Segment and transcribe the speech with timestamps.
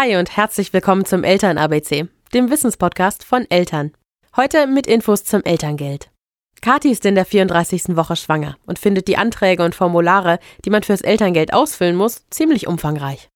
[0.00, 3.90] Hi und herzlich willkommen zum Eltern-ABC, dem Wissenspodcast von Eltern.
[4.36, 6.12] Heute mit Infos zum Elterngeld.
[6.60, 7.96] Kathi ist in der 34.
[7.96, 12.68] Woche schwanger und findet die Anträge und Formulare, die man fürs Elterngeld ausfüllen muss, ziemlich
[12.68, 13.28] umfangreich.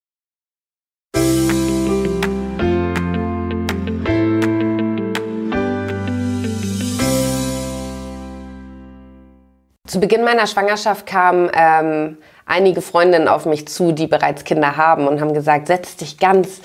[9.88, 12.18] Zu Beginn meiner Schwangerschaft kamen ähm,
[12.52, 16.60] einige Freundinnen auf mich zu, die bereits Kinder haben und haben gesagt, setz dich ganz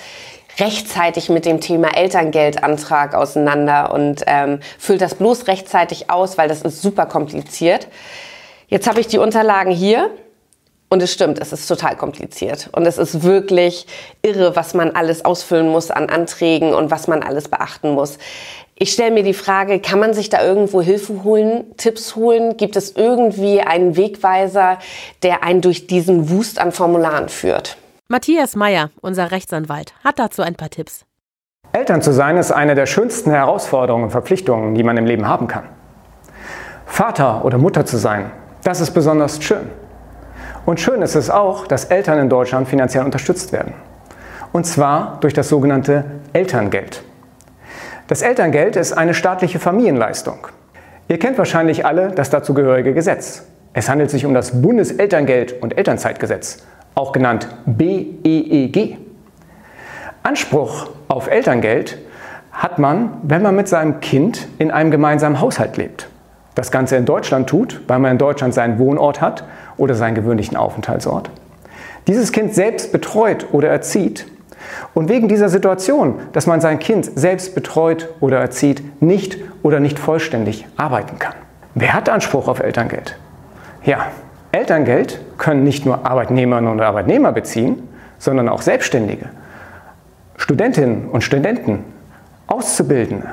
[0.60, 6.62] rechtzeitig mit dem Thema Elterngeldantrag auseinander und ähm, füll das bloß rechtzeitig aus, weil das
[6.62, 7.88] ist super kompliziert.
[8.68, 10.10] Jetzt habe ich die Unterlagen hier
[10.90, 13.88] und es stimmt, es ist total kompliziert und es ist wirklich
[14.22, 18.18] irre, was man alles ausfüllen muss an Anträgen und was man alles beachten muss.
[18.80, 22.58] Ich stelle mir die Frage, kann man sich da irgendwo Hilfe holen, Tipps holen?
[22.58, 24.78] Gibt es irgendwie einen Wegweiser,
[25.24, 27.78] der einen durch diesen Wust an Formularen führt?
[28.08, 31.06] Matthias Meyer, unser Rechtsanwalt, hat dazu ein paar Tipps.
[31.74, 35.48] Eltern zu sein ist eine der schönsten Herausforderungen und Verpflichtungen, die man im Leben haben
[35.48, 35.68] kann.
[36.86, 38.32] Vater oder Mutter zu sein,
[38.64, 39.70] das ist besonders schön.
[40.68, 43.74] Und schön ist es auch, dass Eltern in Deutschland finanziell unterstützt werden.
[44.52, 47.04] Und zwar durch das sogenannte Elterngeld.
[48.08, 50.48] Das Elterngeld ist eine staatliche Familienleistung.
[51.08, 53.44] Ihr kennt wahrscheinlich alle das dazugehörige Gesetz.
[53.72, 58.98] Es handelt sich um das Bundeselterngeld- und Elternzeitgesetz, auch genannt BEEG.
[60.22, 61.98] Anspruch auf Elterngeld
[62.52, 66.10] hat man, wenn man mit seinem Kind in einem gemeinsamen Haushalt lebt.
[66.58, 69.44] Das Ganze in Deutschland tut, weil man in Deutschland seinen Wohnort hat
[69.78, 71.30] oder seinen gewöhnlichen Aufenthaltsort.
[72.08, 74.26] Dieses Kind selbst betreut oder erzieht
[74.96, 80.00] und wegen dieser Situation, dass man sein Kind selbst betreut oder erzieht, nicht oder nicht
[80.00, 81.36] vollständig arbeiten kann.
[81.76, 83.20] Wer hat Anspruch auf Elterngeld?
[83.84, 84.08] Ja,
[84.52, 89.30] Elterngeld können nicht nur Arbeitnehmerinnen und Arbeitnehmer beziehen, sondern auch Selbstständige,
[90.38, 91.84] Studentinnen und Studenten,
[92.48, 93.28] Auszubildende,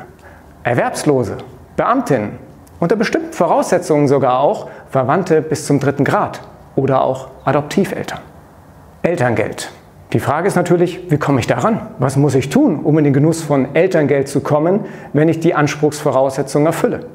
[0.63, 1.39] Erwerbslose,
[1.79, 2.44] Beamtinnen,
[2.81, 6.41] unter bestimmten Voraussetzungen sogar auch Verwandte bis zum dritten Grad
[6.77, 8.21] oder auch Adoptiveltern.
[9.03, 9.71] Elterngeld
[10.15, 11.89] die Frage ist natürlich, wie komme ich daran?
[11.99, 15.57] Was muss ich tun, um in den Genuss von Elterngeld zu kommen, wenn ich die
[15.57, 17.07] Anspruchsvoraussetzungen erfülle?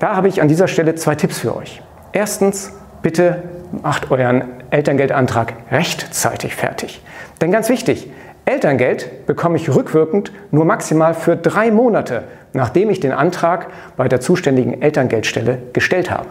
[0.00, 1.80] Da habe ich an dieser Stelle zwei Tipps für euch.
[2.10, 3.44] Erstens, bitte
[3.80, 7.00] macht euren Elterngeldantrag rechtzeitig fertig.
[7.40, 8.10] Denn ganz wichtig,
[8.46, 14.20] Elterngeld bekomme ich rückwirkend nur maximal für drei Monate, nachdem ich den Antrag bei der
[14.20, 16.28] zuständigen Elterngeldstelle gestellt habe.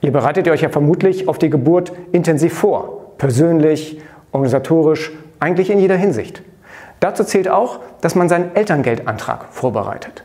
[0.00, 4.00] Ihr bereitet euch ja vermutlich auf die Geburt intensiv vor persönlich,
[4.32, 6.42] organisatorisch, eigentlich in jeder Hinsicht.
[7.00, 10.22] Dazu zählt auch, dass man seinen Elterngeldantrag vorbereitet.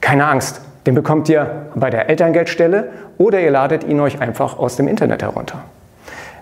[0.00, 4.76] Keine Angst, den bekommt ihr bei der Elterngeldstelle oder ihr ladet ihn euch einfach aus
[4.76, 5.64] dem Internet herunter.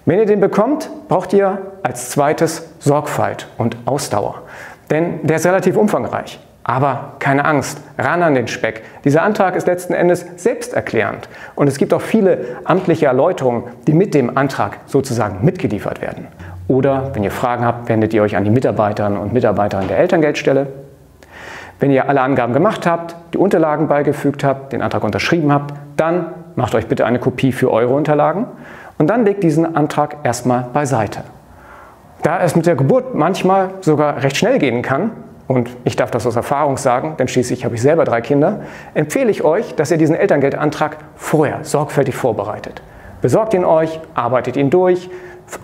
[0.06, 4.42] Wenn ihr den bekommt, braucht ihr als zweites Sorgfalt und Ausdauer.
[4.90, 6.38] Denn der ist relativ umfangreich.
[6.62, 8.82] Aber keine Angst, ran an den Speck.
[9.04, 11.28] Dieser Antrag ist letzten Endes selbsterklärend.
[11.54, 16.28] Und es gibt auch viele amtliche Erläuterungen, die mit dem Antrag sozusagen mitgeliefert werden.
[16.68, 20.66] Oder wenn ihr Fragen habt, wendet ihr euch an die Mitarbeiterinnen und Mitarbeiter der Elterngeldstelle.
[21.80, 26.26] Wenn ihr alle Angaben gemacht habt, die Unterlagen beigefügt habt, den Antrag unterschrieben habt, dann
[26.56, 28.46] macht euch bitte eine Kopie für eure Unterlagen
[28.98, 31.22] und dann legt diesen Antrag erstmal beiseite.
[32.22, 35.10] Da es mit der Geburt manchmal sogar recht schnell gehen kann,
[35.46, 38.60] und ich darf das aus Erfahrung sagen, denn schließlich habe ich selber drei Kinder,
[38.94, 42.80] empfehle ich euch, dass ihr diesen Elterngeldantrag vorher sorgfältig vorbereitet.
[43.20, 45.10] Besorgt ihn euch, arbeitet ihn durch,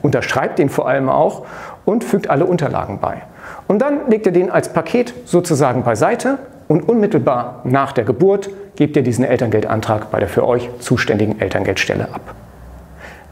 [0.03, 1.47] unterschreibt ihn vor allem auch
[1.85, 3.23] und fügt alle Unterlagen bei.
[3.69, 6.39] Und dann legt ihr den als Paket sozusagen beiseite
[6.69, 12.09] und unmittelbar nach der Geburt gebt ihr diesen Elterngeldantrag bei der für euch zuständigen Elterngeldstelle
[12.13, 12.35] ab.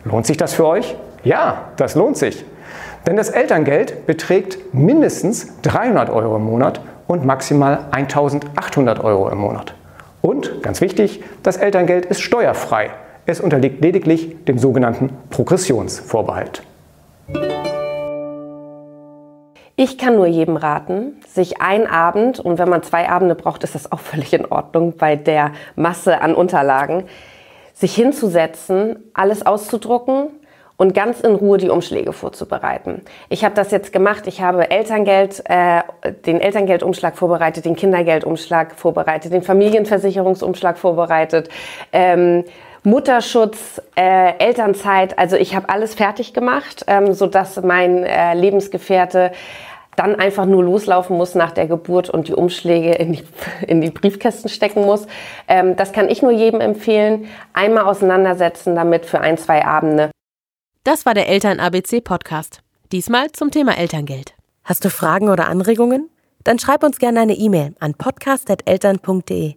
[0.08, 0.96] Lohnt sich das für euch?
[1.22, 2.42] Ja, das lohnt sich.
[3.06, 9.74] Denn das Elterngeld beträgt mindestens 300 Euro im Monat und maximal 1800 Euro im Monat.
[10.22, 12.88] Und, ganz wichtig, das Elterngeld ist steuerfrei.
[13.26, 16.62] Es unterliegt lediglich dem sogenannten Progressionsvorbehalt.
[19.76, 23.74] Ich kann nur jedem raten, sich einen Abend, und wenn man zwei Abende braucht, ist
[23.74, 27.04] das auch völlig in Ordnung bei der Masse an Unterlagen,
[27.78, 30.30] sich hinzusetzen, alles auszudrucken,
[30.78, 33.02] und ganz in Ruhe die Umschläge vorzubereiten.
[33.28, 34.28] Ich habe das jetzt gemacht.
[34.28, 35.82] Ich habe Elterngeld, äh,
[36.24, 41.48] den Elterngeldumschlag vorbereitet, den Kindergeldumschlag vorbereitet, den Familienversicherungsumschlag vorbereitet.
[41.92, 42.44] Ähm,
[42.84, 49.32] Mutterschutz, äh, Elternzeit, also ich habe alles fertig gemacht, ähm, so dass mein äh, Lebensgefährte
[49.98, 53.24] dann einfach nur loslaufen muss nach der Geburt und die Umschläge in die,
[53.66, 55.06] in die Briefkästen stecken muss.
[55.48, 57.28] Ähm, das kann ich nur jedem empfehlen.
[57.52, 60.10] Einmal auseinandersetzen damit für ein, zwei Abende.
[60.84, 62.60] Das war der Eltern ABC Podcast.
[62.92, 64.34] Diesmal zum Thema Elterngeld.
[64.64, 66.08] Hast du Fragen oder Anregungen?
[66.44, 69.54] Dann schreib uns gerne eine E-Mail an podcast.eltern.de.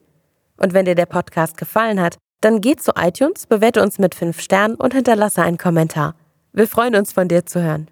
[0.58, 4.42] Und wenn dir der Podcast gefallen hat, dann geh zu iTunes, bewerte uns mit 5
[4.42, 6.16] Sternen und hinterlasse einen Kommentar.
[6.54, 7.92] Wir freuen uns, von dir zu hören.